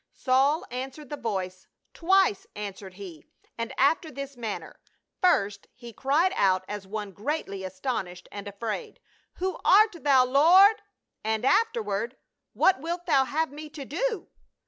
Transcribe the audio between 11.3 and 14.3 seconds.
afterward, 'What wilt thou have me to do